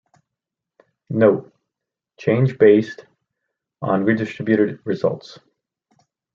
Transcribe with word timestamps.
Note: 1.11 1.53
Change 2.17 2.57
based 2.57 3.05
on 3.83 4.03
redistributed 4.03 4.79
results. 4.83 5.37